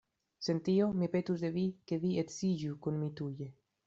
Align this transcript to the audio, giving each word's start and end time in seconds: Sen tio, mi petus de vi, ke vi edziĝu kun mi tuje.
Sen 0.45 0.61
tio, 0.69 0.85
mi 1.01 1.09
petus 1.15 1.43
de 1.45 1.51
vi, 1.57 1.65
ke 1.91 1.99
vi 2.05 2.13
edziĝu 2.21 2.73
kun 2.87 2.99
mi 3.03 3.11
tuje. 3.21 3.49